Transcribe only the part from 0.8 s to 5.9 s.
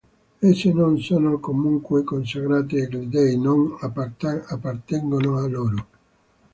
sono comunque consacrate agli Dèi, non appartengono a loro.